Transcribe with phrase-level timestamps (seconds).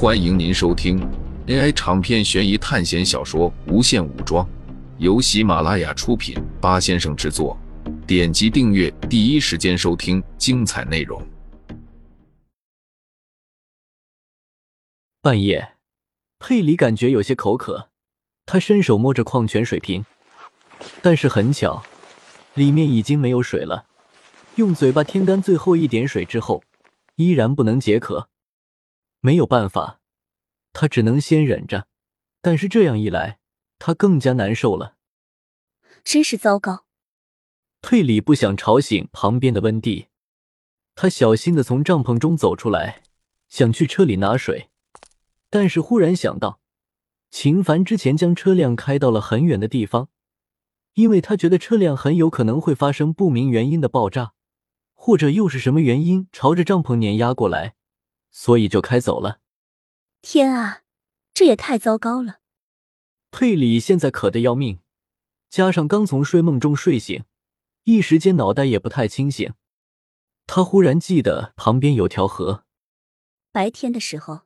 [0.00, 0.96] 欢迎您收听
[1.48, 4.46] AI 长篇悬疑探险小说《无限武装》，
[4.98, 7.58] 由喜马拉雅出品，八先生制作。
[8.06, 11.20] 点击订阅，第一时间收听精彩内容。
[15.20, 15.72] 半夜，
[16.38, 17.88] 佩里感觉有些口渴，
[18.46, 20.06] 他伸手摸着矿泉水瓶，
[21.02, 21.82] 但是很巧，
[22.54, 23.86] 里面已经没有水了。
[24.54, 26.62] 用嘴巴舔干最后一点水之后，
[27.16, 28.28] 依然不能解渴。
[29.20, 30.00] 没有办法，
[30.72, 31.86] 他只能先忍着。
[32.40, 33.38] 但是这样一来，
[33.78, 34.96] 他更加难受了。
[36.04, 36.86] 真是糟糕！
[37.82, 40.06] 佩里不想吵醒旁边的温蒂，
[40.94, 43.02] 他小心的从帐篷中走出来，
[43.48, 44.70] 想去车里拿水，
[45.50, 46.60] 但是忽然想到，
[47.30, 50.08] 秦凡之前将车辆开到了很远的地方，
[50.94, 54.32] 因为他觉得车辆很有可能会发生不明原因的爆炸，
[54.94, 57.74] 或者又是什么原因朝着帐篷碾压过来。
[58.38, 59.40] 所以就开走了。
[60.22, 60.82] 天啊，
[61.34, 62.38] 这也太糟糕了！
[63.32, 64.78] 佩里现在渴得要命，
[65.50, 67.24] 加上刚从睡梦中睡醒，
[67.82, 69.54] 一时间脑袋也不太清醒。
[70.46, 72.64] 他忽然记得旁边有条河，
[73.50, 74.42] 白天的时候，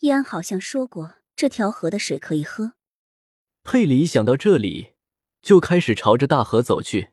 [0.00, 2.72] 伊安好像说过这条河的水可以喝。
[3.62, 4.94] 佩里想到这里，
[5.40, 7.10] 就开始朝着大河走去。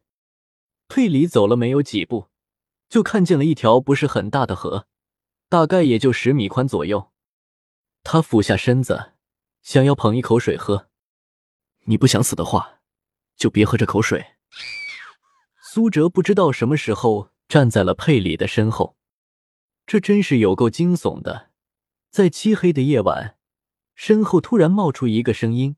[0.87, 2.29] 佩里走了没有几步，
[2.89, 4.87] 就看见了一条不是很大的河。
[5.47, 7.11] 大概也就十米宽左右，
[8.03, 9.13] 他俯下身子，
[9.61, 10.89] 想要捧一口水喝。
[11.85, 12.79] 你不想死的话，
[13.35, 14.25] 就别喝这口水。
[15.61, 18.97] 苏哲不知道什么时候站在了佩里的身后，
[19.85, 21.51] 这真是有够惊悚的。
[22.09, 23.37] 在漆黑的夜晚，
[23.93, 25.75] 身后突然冒出一个声音，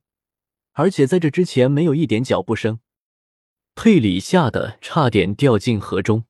[0.73, 2.79] 而且在这之前没有一点脚步声。
[3.75, 6.25] 佩里吓得差点掉进河中，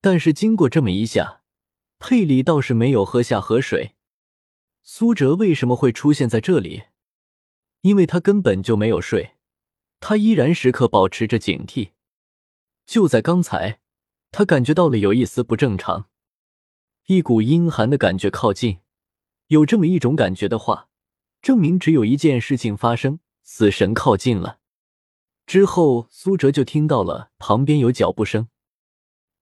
[0.00, 1.37] 但是经过这么一下。
[1.98, 3.94] 佩里倒是没有喝下河水。
[4.82, 6.84] 苏哲为什么会出现在这里？
[7.82, 9.34] 因为他根本就没有睡，
[10.00, 11.90] 他依然时刻保持着警惕。
[12.86, 13.80] 就在刚才，
[14.30, 16.08] 他感觉到了有一丝不正常，
[17.06, 18.78] 一股阴寒的感觉靠近。
[19.48, 20.88] 有这么一种感觉的话，
[21.42, 24.60] 证明只有一件事情发生：死神靠近了。
[25.46, 28.48] 之后，苏哲就听到了旁边有脚步声，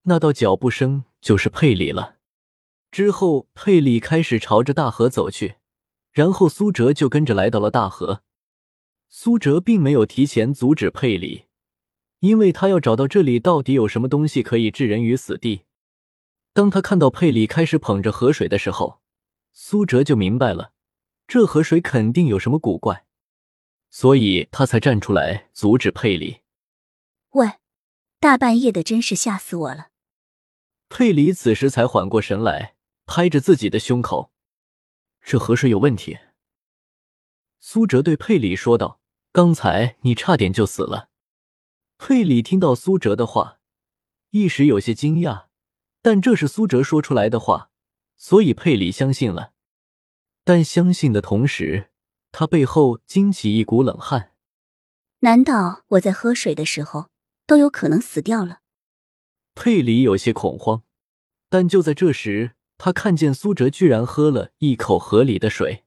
[0.03, 2.16] 那道脚步声就是佩里了。
[2.91, 5.57] 之后，佩里开始朝着大河走去，
[6.13, 8.23] 然后苏哲就跟着来到了大河。
[9.09, 11.45] 苏哲并没有提前阻止佩里，
[12.21, 15.63] 因为他要找到这里到底有什么东西可以置人于死地。
[16.53, 19.01] 当他看到佩里开始捧着河水的时候，
[19.53, 20.73] 苏哲就明白了，
[21.29, 23.05] 这河水肯定有什么古怪，
[23.91, 26.39] 所以他才站出来阻止佩里。
[27.33, 27.53] 喂，
[28.19, 29.89] 大半夜的，真是吓死我了！
[30.89, 32.76] 佩里此时才缓过神来。
[33.07, 34.33] 拍着自己的胸口，
[35.23, 36.19] 这河水有问题。
[37.61, 39.01] 苏哲对佩里说道
[39.33, 41.09] ：“刚才你差点就死了。”
[41.99, 43.61] 佩里听到苏哲的话，
[44.31, 45.47] 一时有些惊讶，
[46.03, 47.71] 但这是苏哲说出来的话，
[48.17, 49.53] 所以佩里相信了。
[50.45, 51.91] 但相信的同时，
[52.33, 54.33] 他背后惊起一股冷汗。
[55.21, 57.09] 难道我在喝水的时候
[57.47, 58.61] 都有可能死掉了？
[59.55, 60.83] 佩里有些恐慌，
[61.49, 62.56] 但就在这时。
[62.79, 65.85] 他看见苏哲居然喝了一口河里的水，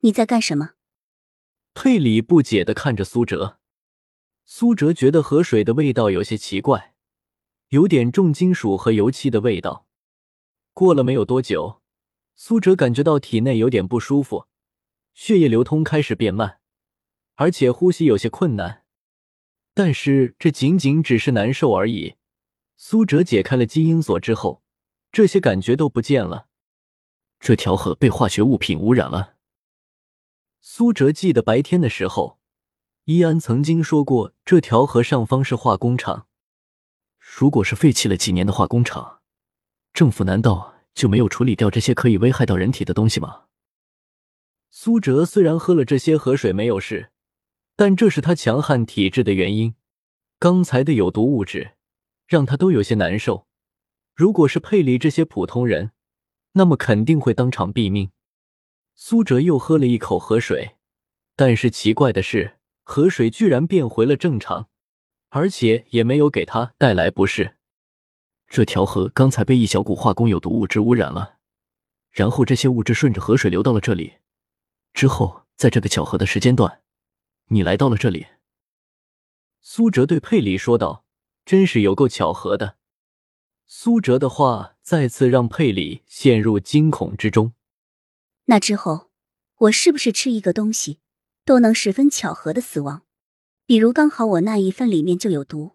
[0.00, 0.74] 你在干什么？
[1.74, 3.58] 佩里不解的看着苏哲。
[4.44, 6.94] 苏哲觉得河水的味道有些奇怪，
[7.70, 9.86] 有点重金属和油漆的味道。
[10.72, 11.82] 过了没有多久，
[12.36, 14.46] 苏哲感觉到体内有点不舒服，
[15.12, 16.60] 血液流通开始变慢，
[17.34, 18.84] 而且呼吸有些困难。
[19.74, 22.14] 但是这仅仅只是难受而已。
[22.76, 24.62] 苏哲解开了基因锁之后。
[25.16, 26.46] 这些感觉都不见了，
[27.40, 29.36] 这条河被化学物品污染了。
[30.60, 32.38] 苏哲记得白天的时候，
[33.04, 36.26] 伊安曾经说过，这条河上方是化工厂。
[37.18, 39.22] 如果是废弃了几年的化工厂，
[39.94, 43.44] 政府难道就没有处理掉这些可以危害到人体的东西吗？
[44.68, 47.10] 苏哲虽然喝了这些河水没有事，
[47.74, 49.76] 但这是他强悍体质的原因。
[50.38, 51.76] 刚才的有毒物质
[52.26, 53.45] 让他都有些难受。
[54.16, 55.90] 如果是佩里这些普通人，
[56.52, 58.10] 那么肯定会当场毙命。
[58.94, 60.76] 苏哲又喝了一口河水，
[61.36, 64.70] 但是奇怪的是，河水居然变回了正常，
[65.28, 67.58] 而且也没有给他带来不适。
[68.48, 71.36] 这条河刚才被一小股化工有毒物质污染了，
[72.10, 74.14] 然后这些物质顺着河水流到了这里，
[74.94, 76.80] 之后在这个巧合的时间段，
[77.48, 78.28] 你来到了这里。
[79.60, 81.04] 苏哲对佩里说道
[81.44, 82.78] ：“真是有够巧合的。”
[83.66, 87.52] 苏哲的话再次让佩里陷入惊恐之中。
[88.44, 89.10] 那之后，
[89.56, 91.00] 我是不是吃一个东西
[91.44, 93.02] 都能十分巧合的死亡？
[93.66, 95.72] 比如刚好我那一份里面就有毒，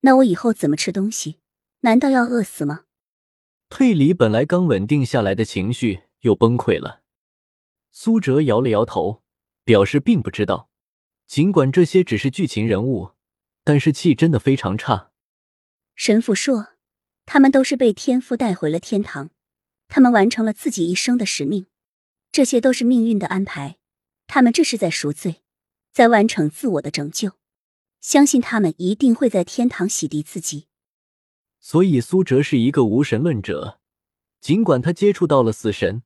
[0.00, 1.38] 那我以后怎么吃东西？
[1.80, 2.84] 难道要饿死吗？
[3.70, 7.00] 佩里本来刚稳定下来的情绪又崩溃了。
[7.90, 9.22] 苏哲摇了摇头，
[9.64, 10.68] 表示并不知道。
[11.26, 13.12] 尽管这些只是剧情人物，
[13.64, 15.10] 但是气真的非常差。
[15.94, 16.74] 神父说，
[17.26, 19.30] 他们都是被天父带回了天堂，
[19.88, 21.66] 他们完成了自己一生的使命，
[22.32, 23.76] 这些都是命运的安排。
[24.26, 25.42] 他们这是在赎罪，
[25.92, 27.32] 在完成自我的拯救。
[28.00, 30.66] 相信他们一定会在天堂洗涤自己。
[31.58, 33.80] 所以苏哲是一个无神论者，
[34.40, 36.04] 尽管他接触到了死神、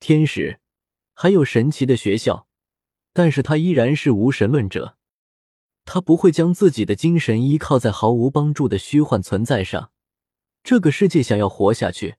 [0.00, 0.58] 天使。
[1.14, 2.48] 还有神奇的学校，
[3.12, 4.96] 但是他依然是无神论者。
[5.84, 9.92] 他不会将自己的精神依靠在毫无帮助的虚幻存在上。
[10.62, 12.16] 这个世界想要活下去，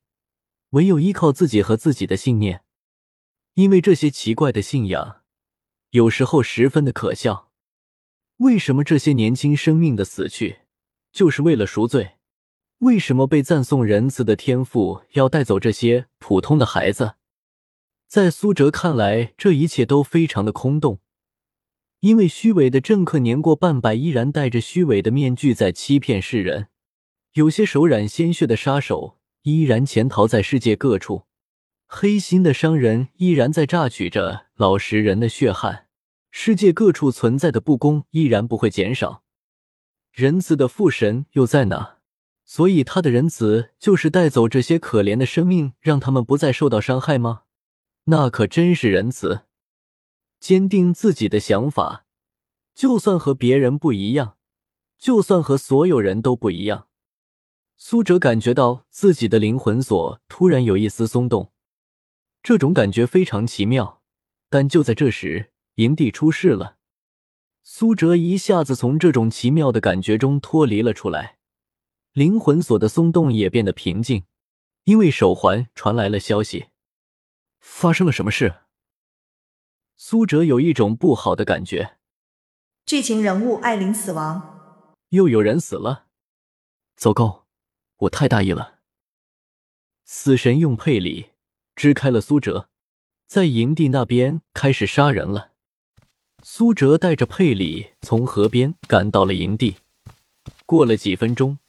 [0.71, 2.63] 唯有依靠自己和自己的信念。
[3.53, 5.21] 因为这些奇怪的信仰，
[5.91, 7.51] 有时候十分的可笑。
[8.37, 10.61] 为什么这些年轻生命的死去，
[11.11, 12.13] 就是为了赎罪？
[12.79, 17.15] 为什么被赞颂仁慈的天赋要带走这些普通的孩子？
[18.07, 20.99] 在苏哲看来，这一切都非常的空洞，
[21.99, 26.70] 因为虚伪的政客年过半百，依然戴着虚伪的面具在欺骗世人；
[27.33, 31.27] 有些手染鲜血的杀手依然潜逃在世界各处；
[31.87, 35.85] 黑心的商人依然在榨取着老实人的血汗；
[36.29, 39.23] 世界各处存在的不公依然不会减少。
[40.11, 41.99] 仁慈的父神又在哪？
[42.43, 47.43] 所以他的仁慈就是带走这些可怜的生命，让他们不再受到伤害吗？
[48.05, 49.43] 那可真是仁慈，
[50.37, 52.03] 坚定自己的想法，
[52.75, 54.35] 就算和别人不一样，
[54.97, 56.89] 就算和所有人都不一样。
[57.83, 61.51] 苏哲感觉到自己的灵魂锁突然有一丝松动，
[62.43, 64.03] 这种感觉非常奇妙。
[64.49, 66.77] 但就在这时，营地出事了，
[67.63, 71.39] 苏哲一下子从这种奇妙的感觉中脱离了出来，
[72.13, 74.25] 灵魂锁的松动也变得平静，
[74.83, 76.67] 因为手环传来了消息。
[77.59, 78.57] 发生了什么事？
[79.97, 81.97] 苏哲有一种不好的感觉。
[82.85, 86.05] 剧情人物艾琳死亡，又有人死了。
[86.95, 87.40] 糟糕，
[88.01, 88.79] 我太大意了。
[90.05, 91.31] 死神用佩里
[91.75, 92.69] 支开了苏哲，
[93.27, 95.51] 在营地那边开始杀人了。
[96.43, 99.77] 苏哲带着佩里从河边赶到了营地。
[100.65, 101.59] 过了几分钟，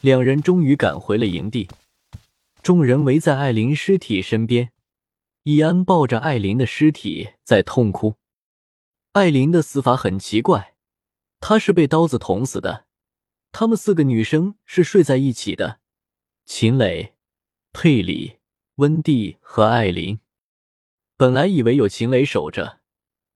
[0.00, 1.68] 两人终于赶回了营地。
[2.62, 4.70] 众人围在艾琳尸体身边。
[5.42, 8.14] 伊安抱着艾琳的尸体在痛哭。
[9.12, 10.74] 艾琳的死法很奇怪，
[11.38, 12.86] 她是被刀子捅死的。
[13.56, 15.78] 她们四个女生是睡在一起的：
[16.44, 17.14] 秦磊、
[17.72, 18.40] 佩里、
[18.74, 20.18] 温蒂和艾琳。
[21.16, 22.80] 本来以为有秦磊守着，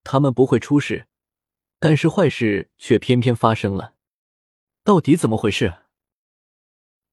[0.03, 1.07] 他们不会出事，
[1.79, 3.95] 但是坏事却偏偏发生了。
[4.83, 5.83] 到底怎么回事？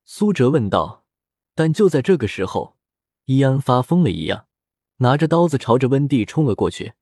[0.03, 1.05] 苏哲问道。
[1.53, 2.75] 但就在这个时候，
[3.25, 4.47] 伊安发疯了一样。
[4.97, 6.93] 拿着刀子朝着温蒂冲了过去，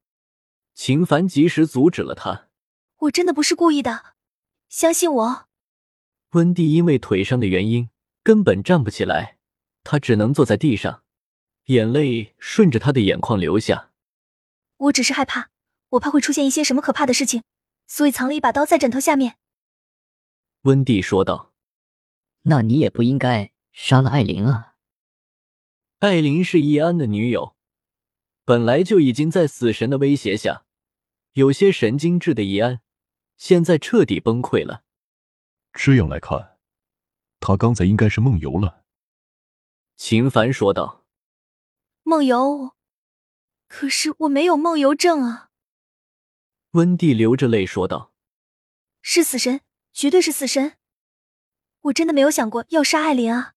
[0.74, 2.50] 秦凡及时阻止了他。
[2.98, 4.16] 我真的不是故意的，
[4.68, 5.48] 相信我。
[6.34, 7.90] 温蒂因为腿上的原因
[8.24, 9.38] 根本站不起来，
[9.84, 11.04] 他只能坐在地上，
[11.66, 13.92] 眼泪顺着他的眼眶流下。
[14.78, 15.52] 我只是害怕，
[15.90, 17.44] 我怕会出现一些什么可怕的事情，
[17.86, 19.38] 所以藏了一把刀在枕头下面。
[20.64, 21.54] 温蒂说道
[22.44, 24.74] ：“那你也不应该杀了艾琳啊。”
[26.00, 27.56] 艾琳是易安的女友。
[28.44, 30.66] 本来就已经在死神的威胁下，
[31.34, 32.82] 有些神经质的易安，
[33.38, 34.83] 现在彻底崩溃了。
[35.74, 36.58] 这样来看，
[37.40, 38.86] 他刚才应该是梦游了。
[39.96, 41.06] 秦凡说道
[42.04, 42.76] ：“梦游？
[43.68, 45.50] 可是我没有梦游症啊。”
[46.72, 48.14] 温蒂流着泪说道
[49.02, 49.62] ：“是死神，
[49.92, 50.78] 绝对是死神！
[51.82, 53.56] 我真的没有想过要杀艾琳啊。”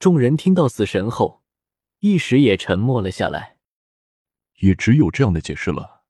[0.00, 1.42] 众人听到死神后，
[2.00, 3.58] 一时也沉默了下来。
[4.60, 6.04] 也只有这样的解释了。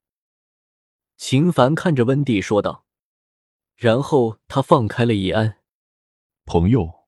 [1.16, 2.85] 秦凡看着温蒂说道，
[3.76, 5.58] 然后他放开了易安。
[6.46, 7.06] 朋友，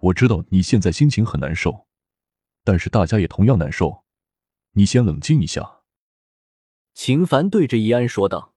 [0.00, 1.86] 我知道你现在心情很难受，
[2.62, 4.04] 但是大家也同样难受，
[4.72, 5.82] 你先冷静一下。
[6.94, 8.54] 秦凡对着易安说道。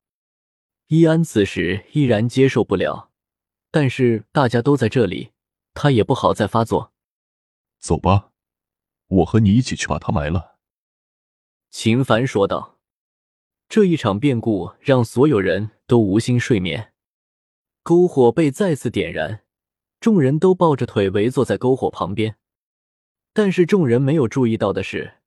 [0.88, 3.12] 易安此时依然接受不了，
[3.72, 5.32] 但是大家都在这里，
[5.74, 6.94] 他也不好再发作。
[7.80, 8.32] 走吧，
[9.08, 10.60] 我和你一起去把他埋了。
[11.70, 12.80] 秦凡说道
[13.68, 16.94] ：“这一场变故让所有人都无心睡眠。
[17.88, 19.46] 篝火被再次点燃，
[20.01, 22.36] 众人都抱着腿围坐在篝火旁边。
[23.32, 25.20] 但是众人没有注意到的是，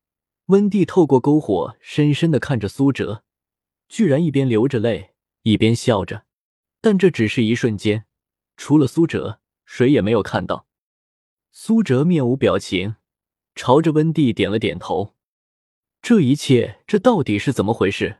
[0.48, 3.24] 温蒂透过篝火，深深的看着苏哲，
[3.88, 6.26] 居然一边流着泪，一边笑着。
[6.82, 8.04] 但这只是一瞬间，
[8.58, 10.66] 除了苏哲，谁也没有看到。
[11.52, 12.96] 苏哲面无表情，
[13.54, 15.14] 朝着温蒂点了点头。
[16.02, 18.19] 这一切，这到底是怎么回事？